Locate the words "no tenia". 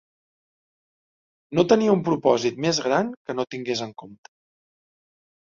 1.59-1.93